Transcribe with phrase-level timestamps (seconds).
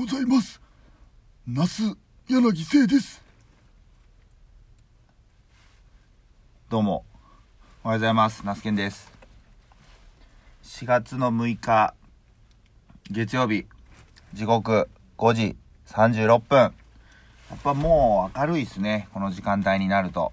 [0.00, 0.62] ございます。
[1.46, 1.94] 那須
[2.26, 3.22] 柳聖です。
[6.70, 7.04] どうも。
[7.84, 8.40] おはようございます。
[8.46, 9.12] 那須健です。
[10.62, 11.92] 4月の6日
[13.10, 13.66] 月曜日
[14.32, 16.58] 時刻5時36分。
[16.58, 16.72] や
[17.56, 19.06] っぱもう明るいですね。
[19.12, 20.32] この時間帯になると。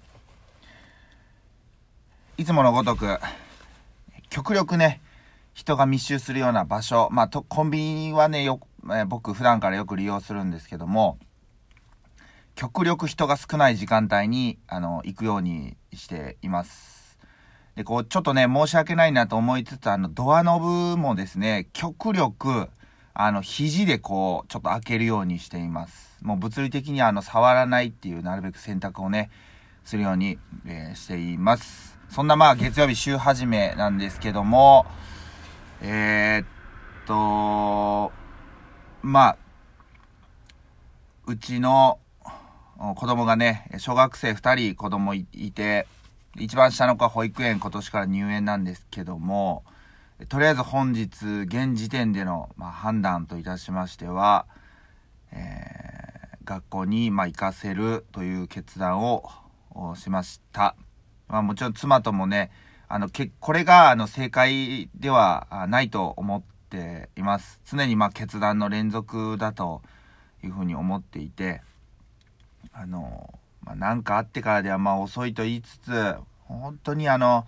[2.38, 3.18] いつものごとく
[4.30, 5.02] 極力ね
[5.52, 8.60] 人が密集するような場所、まあ、とコンビニはねよ、
[8.90, 11.18] えー僕普段からよく利用するんですけども
[12.54, 17.18] 極力人が少ない時間帯にあの行くようにしています。
[17.76, 22.68] でこうちょっとね申し訳ないなと思いつつあのドアノブもですね極力
[23.14, 26.18] あの肘でこうちょっと開けるようにしています。
[26.20, 29.30] もう物理的にあの触らないっていうなるべく選択をね
[29.84, 31.98] するように、えーしています。
[32.08, 34.86] そんなまあ月曜日週始めなんですけども
[35.80, 36.46] えー、っ
[37.06, 38.12] と
[39.02, 39.36] まあ
[41.26, 41.98] うちの
[42.96, 45.86] 子供がね小学生2人子供いて
[46.36, 49.64] 一番下の子は保育園今年から入園なんですけども
[50.28, 51.08] とりあえず本日
[51.44, 54.46] 現時点での、まあ、判断といたしましては、
[55.32, 55.88] えー
[56.48, 59.22] 学校に、まあ、行かせるという決断を
[59.96, 60.74] しました、
[61.28, 62.50] まあ、もちろん妻ともね
[62.88, 67.60] あのけこれがあの正解ではないと思ってています。
[67.64, 69.82] 常にま決断の連続だと
[70.44, 71.62] いうふうに思っていて
[72.72, 77.46] あの、まあ、かあってからではま遅いと言いつつ本当にあの、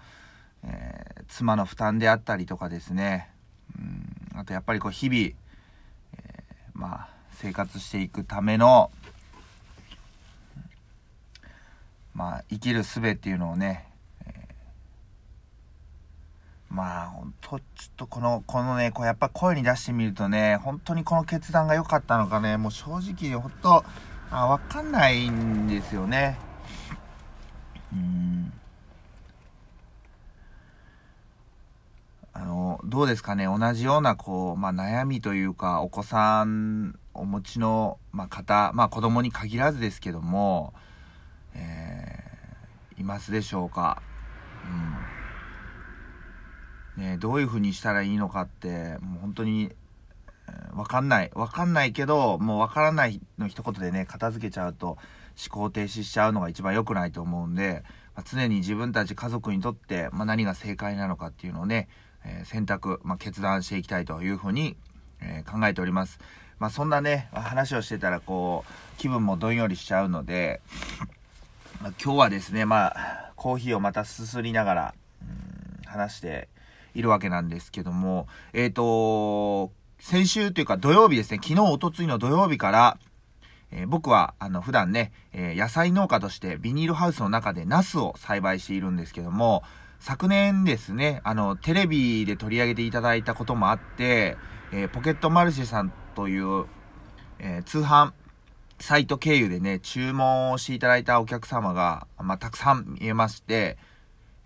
[0.64, 3.30] えー妻の負担であったりとかですね。
[3.78, 5.34] うんあとやっぱりこう日々、えー
[6.74, 8.90] まあ生活していくための
[12.14, 13.86] まあ生きる術っていうのをね、
[16.80, 17.62] まあ本当ちょっ
[17.98, 23.84] とこのこのねこうやっぱ声に出してみるとね本当にこの決断が良かったのかねもう正直本当
[24.30, 26.38] あ分かんないんですよね。
[27.92, 28.52] うん。
[32.32, 40.72] あのどうですかね同じようなこう、まあ、悩みというかお子さんお持ちの、まあ、方、まあ、子供に限らずですけども、
[41.54, 44.02] えーいますでしょうか、
[44.64, 45.19] うん。
[46.96, 49.72] ね、どういうふうにしたらいいのかってもう本当に、
[50.48, 54.98] えわかんないわかんないけどもうわからないの一言でね片付けちゃうと思
[55.50, 57.82] 考停止しちゃうのが一番良くないと思うんで、
[58.14, 61.88] まあ常に自分たち家族にとって、まあ、何が正解なのかっていうのをね、
[62.24, 64.76] えー選択、まあ、決断していきたいというふうに、
[65.20, 66.18] えー考えております。
[66.58, 70.60] まあ、そんなね話をしてたらこう気分もどんよりしちゃうので、
[71.80, 74.94] ま、今日はですねまあコーヒーをまたすすりながら
[75.86, 76.48] 話して
[76.94, 82.98] いるわけなんですけどもえっ、と先週というか土曜日ですね昨日おとついの土曜日から
[83.70, 89.62] えー僕はあの普段ね、えー野菜農家としてビニールハウスの中でナスを栽培しているんですけども
[90.00, 94.36] 昨年ですねあのテレビで取り上げていただいたこともあって、
[94.72, 96.66] えーポケットマルシェさんという、
[97.38, 98.12] え通販
[98.80, 103.76] サイト経由でね注文をしていただいたお客様が、まあ、たくさん見えまして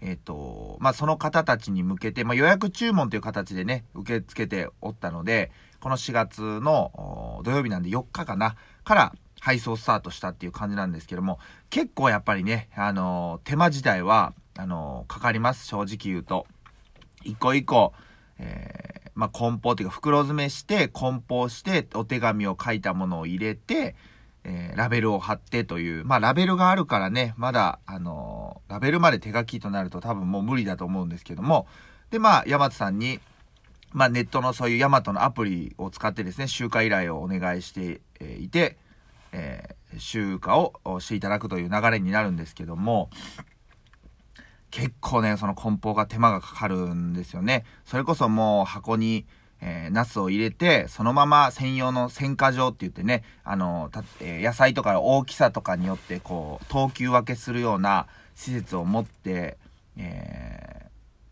[0.04, 5.50] えっ、と、まあ、その方たちに向けて、まあ、予約注文という形でね、受け付けておったので、
[5.80, 8.54] この4月の土曜日なんで4日かな、
[8.84, 11.38] から配送スタートしたっていう感じなんですけども、
[11.70, 16.46] 結構やっぱりね、あの手間自体は、あのかかります、正直言うと。
[17.24, 17.94] 一個一個、
[18.38, 23.96] えーまあ、梱包っていうか袋詰めして、梱包して、お手紙を書いたものを入れて、
[24.44, 31.66] えーラベルを貼ってという、まあ、ラベルがあるからね、まだ、あのーラベルまで手書きとなると多分もう無理だと思うんですけども、
[32.10, 33.20] で、まあ、ヤマトさんに、
[33.92, 38.76] まあ、ネットのそういうヤマトのアプリを使ってですね、集荷依頼をお願いしてえいて、
[39.32, 43.10] えー集荷をしていただくという流れになるんですけども、
[44.70, 47.64] 結構ね、その梱包が手間がかかるんですよね。
[47.84, 49.24] それこそもう箱に、
[49.66, 59.56] えー、ナスを入れて、そのまま専用の選果場って言ってね、あの、たえー野菜とかの大きさとかによって、こう、等級分けするような施設を持って、
[59.96, 60.84] えー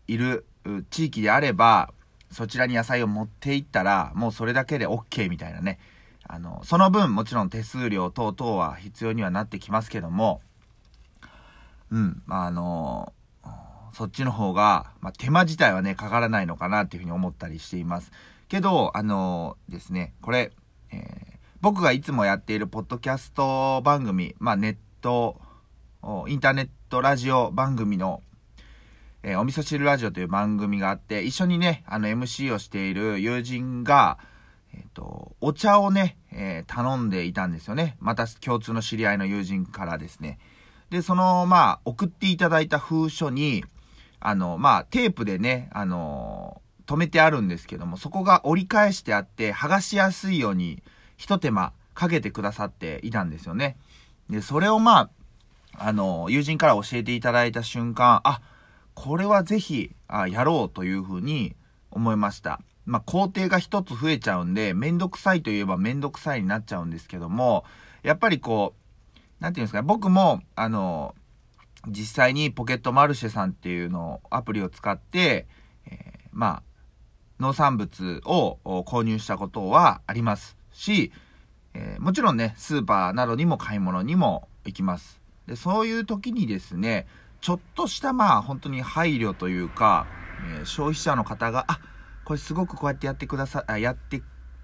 [0.05, 0.45] いる
[0.89, 1.93] 地域であれば、
[2.31, 5.79] そちらに野菜を持っていったら、もうそれだけで OK みたいなね。
[6.27, 10.41] あの、その分、もちろん手数料等々は必要にはなってきますけども、
[11.91, 13.13] うん、まあ、あの
[13.93, 18.11] そっちの方が、まあ、手間自体はね、かからないのかなっていうふうに思ったりしています。
[18.47, 20.51] けど、あのですね、これ、
[20.91, 25.39] えー僕がいつもやっているポッドキャスト番組、まあ、ネット、
[26.27, 28.21] インターネットラジオ番組の、
[29.23, 34.17] えーお味噌汁ラジオという番組があって、一緒にね、あの MC をしている友人が、
[34.73, 37.95] えっ、と、お茶をね、えー、頼んでいたんですよね。
[38.01, 40.39] また共通の知り合いの友人からですね。
[40.89, 43.63] で、その、まあ、送っていただいた封書に、
[44.25, 50.81] あの、まあ、テープでね、あの止めてあるんですけども、そこが折り返してあって、剥がしやすいように、
[51.17, 53.75] 一手間かけてくださっていたんですよね。
[54.29, 55.09] で、それをま
[55.77, 58.41] あ、あの、友人から教えていただいた瞬間、あ、
[58.93, 61.55] これはぜひ、あやろうというふうに
[61.91, 62.61] 思いました。
[62.85, 67.65] まあ、工程が一つ増えちゃうんで、めんどくさいといえばめんどくさいになっちゃうんですけども、
[68.03, 68.73] やっぱりこ
[69.39, 71.13] う、なんていうんですか、僕も、あの、
[71.87, 75.47] 実際にポケットマルシェさんっていうのを、アプリを使って、
[75.85, 76.63] えー、まあ、
[77.39, 81.11] 農産物を購入したことはありますし、
[81.73, 85.19] えー、もちろんね、スーパーなどにも買い物にも行きます。
[85.47, 87.05] で、そういう時にですね、
[87.41, 90.07] ちょっとしたまあ本当に配慮というか、
[90.57, 91.79] えー、消費者の方が、あ、
[92.23, 94.21] これすごくこうやってやってくださ、あやって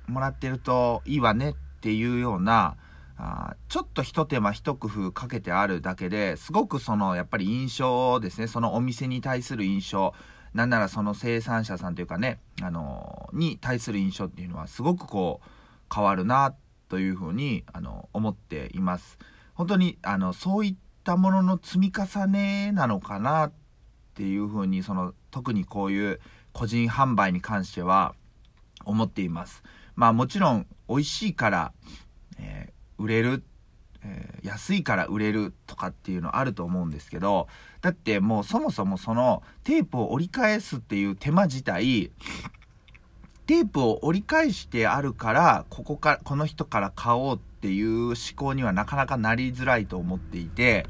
[0.08, 2.78] もらってるといいわねっていうような、
[3.22, 8.48] あちょっと一手間一工夫かけてあるだけですごくそのやっぱり印象ですね。
[8.48, 10.14] そのお店に対する印象。
[10.54, 16.56] なんならその生産者さんというかねあのに対する印象っていうのはすごくこう変わるな
[16.88, 19.20] というふうにあの思っています。
[19.54, 23.52] 本当にあのそういったものの積み重ねなのかなっ
[24.14, 26.20] ていうふうにその特にこういう
[26.54, 28.16] 個人販売に関しては
[28.86, 29.62] 思っています。
[29.96, 31.74] まあもちろん美味しいから、
[32.38, 33.44] えー、売れる、
[34.04, 37.48] えー、安いから売れるとかっていうのあると思うんですけど、
[37.82, 42.12] だってもうそもそもそのテープを折り返すっていう手間自体、
[43.48, 50.86] テープを折り返してあるから、ここから、この人から買おうっていう思考にはなかなかなりづらいと思っていて、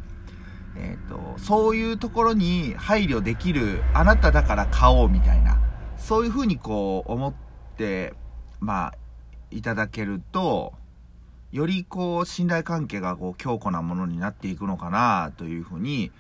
[0.76, 5.60] えーと、そういうところに配慮できるあなただから買おうみたいな
[5.98, 7.34] そういうふうにこう思っ
[7.78, 8.14] て
[8.60, 8.94] まあ
[9.52, 10.74] いただけると
[11.52, 16.12] よりこう信頼関係がこう強固なものになっていくのかなというふうに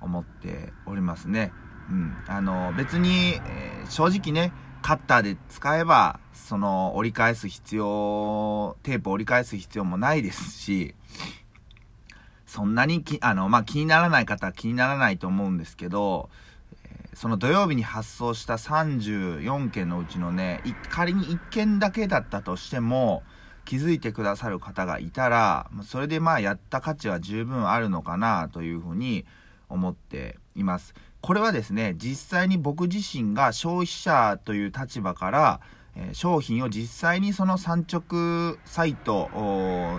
[0.00, 1.52] 思っておりますね。
[1.90, 4.52] うん、あの別に、えー、正直ね
[4.82, 10.94] カッターで使えばその折り返す必要テープ折り返す必要もないですし
[12.54, 16.30] そんなにき、あの、まあ、気にならない方は気にならないと思うんですけど、
[16.84, 23.24] えー、その土曜日に発送した34件のうちのね、仮に1件だけだったとしても、
[23.64, 29.24] 気づいてくださる方がいたら、それでまあやった価値は十分あるのかなというふうに
[29.68, 30.94] 思っています。
[31.20, 35.60] これはですね、実際に僕自身が消費者という立場から、
[35.96, 39.30] え商品を実際にその産直サイト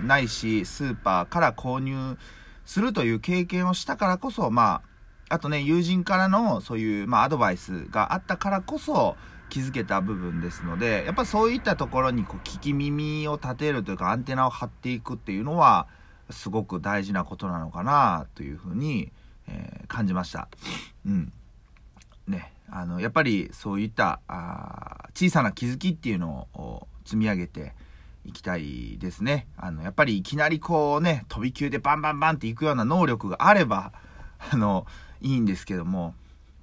[0.02, 2.18] ないしスーパーから購入
[2.66, 4.82] するという経験をしたからこそ、ま
[5.28, 9.16] あ、あとね、友人からのそういう、まあ、アドバイスがあったからこそ、
[9.48, 15.86] 気づけた部分ですので、やっぱそういったところにこう聞き耳を立てるというか、アンテナを張っていくっていうのは、
[16.30, 19.12] すごく大事なことなのかな、というふうに、
[19.48, 20.48] えー、感じました。
[21.06, 21.32] うん。
[22.26, 27.74] ね、あの、やっぱりそういったあ小さな気づきっていうのを積み上げて、
[28.26, 29.46] いきたいですね。
[29.56, 33.92] あの、やっぱりいきなりこうね、飛び級でバンバンバンっていくような能力があれば、
[34.50, 34.86] あの、
[35.20, 36.14] いいんですけども、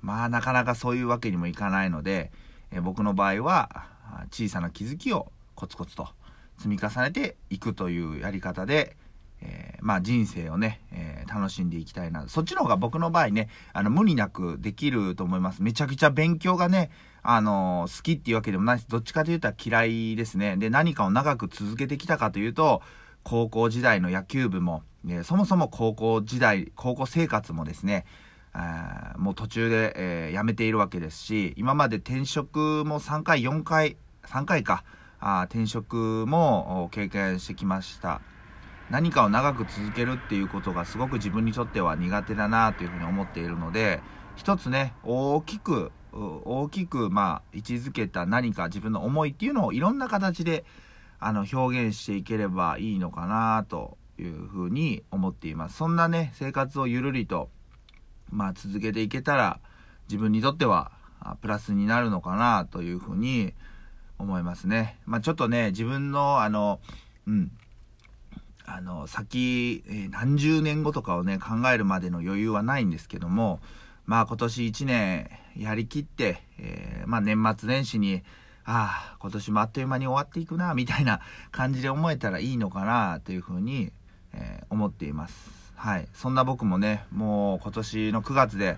[0.01, 2.31] まあなかなかそういうわけにもいかないので、
[2.74, 3.88] え僕の場合は、
[4.31, 6.08] 小さな気づきをコツコツと
[6.58, 8.96] 積み重ねていくというやり方で、
[9.42, 12.27] えー、まあ人生をね、えー、楽しんでいきたいな。
[12.27, 15.62] そっちの方が僕の場合ね、あの、無理なくできると思います。
[15.62, 20.58] めちゃくちゃ勉強がね、あの、好きっていうわけでもないし、どっちかというと嫌いですね。
[20.58, 22.82] で、何かを長く続けてきたかというと、
[23.24, 28.06] 高校時代の野球部も、えそもそも高校時代、高校生活もですね、
[29.17, 34.83] もう途中で、えー、辞めているわけですし、今まで転職も3回、4回、3回か、
[35.19, 38.22] あ転職も経験してきました。
[38.89, 44.01] 何かを長く続けるっていうことがすごく自分にとっては苦手だなというふうに思っているので、
[44.36, 50.63] 一つね、大きく大きくまあ位置づけた何か自分の思いっていうのをいろんな形で
[51.19, 57.50] あの表現していければいいのかなというふうに思っていますそんなね生活をゆるりと
[58.34, 59.60] まあ続けていけたら
[60.10, 60.92] 自分にとっては
[61.42, 63.54] プラスになるのかなというふうに
[64.20, 66.80] 思いますねまあちょっとね自分のあの
[67.28, 67.52] うん
[68.66, 73.60] あの先、何十年後とかをね考えるまでの余裕はないんですけども
[74.06, 78.24] まあ今年1年やりきって、えー、まあ年末年始に、
[78.66, 81.22] ああ、今年もあっという間に終わっていくな、みたいな
[81.52, 83.92] 感じで思えたらいいのかな、というふうに、
[84.34, 85.62] えー、思っています。
[85.75, 86.08] はい。
[86.13, 88.77] そんな僕もね、もう今年の9月で、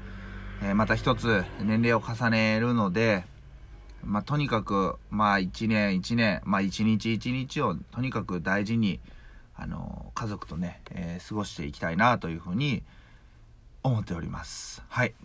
[0.64, 3.26] えー、また一つ年齢を重ねるので、
[4.04, 9.00] まあ、とにかく、まあ、一年一年、まあ、一日一日をとにかく大事に、
[9.56, 12.84] あの、家族とね、えー過ごしていきたいなというふうに
[13.84, 14.84] 思っております。
[14.90, 15.16] はい。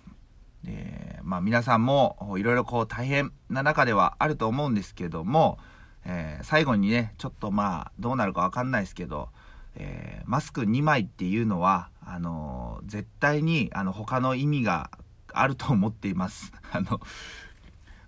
[0.64, 5.58] で、まあ、皆さんもいろいろこう大変な中ではあると思うんですけども、
[6.04, 9.28] えー最後にね、ちょっとまあ、どうなるかわかんないですけど、
[9.76, 14.92] えーマスク2枚っていうのは、あの絶対に、あの、他の意味が
[15.32, 16.52] あると思っています。
[16.70, 17.00] あの、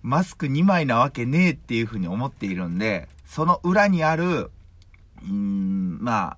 [0.02, 4.52] マスク2枚なわけねえっていうふうに思っているんで、その裏にある、
[5.24, 6.36] うん、ま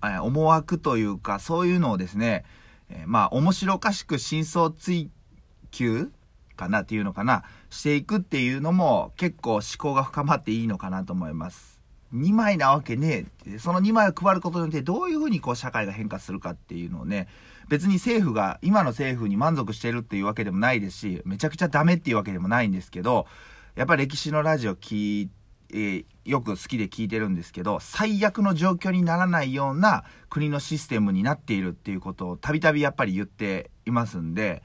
[0.00, 2.44] あ、思惑というか、そういうのをですね、
[2.88, 5.10] えーまあ、面白おかしく真相追
[5.72, 6.12] 求
[6.54, 11.73] かなっていうのかな、していくっていうのも結構思考が深まっていいのかなと思います。
[12.14, 13.58] 2枚なわけねえ。
[13.58, 17.28] その2枚を配ることによってどういうふうにこう社会が変化するかっていうのをね、
[17.68, 23.26] 別に政府が、今の政府に満足してるっていうわけでもないですし、めちゃくちゃダメっていうわけでもないんですけど、
[23.74, 25.30] やっぱり歴史のラジオ聞い
[25.72, 34.62] えーよく好きで聞いてるんですけど、最悪の状況にならないような国のシステムになっているっていうことをたびたびやっぱり言っていますんで、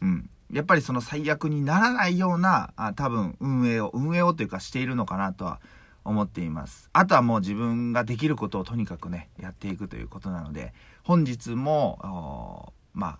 [0.00, 0.30] うん。
[0.52, 5.60] やっぱりその最悪にならないような、あ多分運営を、運営をというかしているのかなとは
[6.04, 6.90] 思っています。
[6.92, 13.18] あとはもう自分ができることをとにかくね、やっていくということなので、本日も、まあ、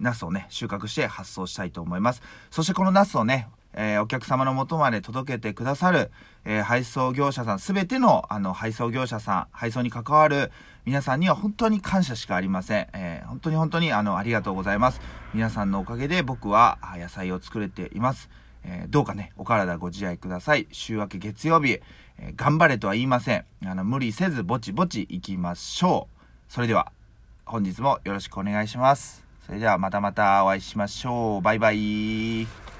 [0.00, 2.22] ナスをね、収穫して発送したいと思います。
[2.50, 6.10] そしてこのナスをね、えーお客様の元まで届けてくださる、
[6.44, 10.50] えー配送業者さん、すべての、あの、配送業者さん、配送に関わる
[10.84, 12.88] 皆さんには本当に感謝しかありません。
[12.92, 15.00] えー本当に本当に、あの、ありがとうございます。
[15.34, 18.30] 皆さんのおかげで僕は野菜を作れています。
[18.70, 20.66] えーどうかね、お体ご自愛ください。
[20.70, 21.80] 週明け月曜日、
[22.18, 23.44] えー頑張れとは言いません。
[23.64, 26.52] あの、無理せず、ぼちぼち行きましょう。
[26.52, 26.92] それでは、
[27.46, 29.24] 本日もよろしくお願いします。
[29.46, 31.40] それではまたまたお会いしましょう。
[31.40, 32.77] バイバイ。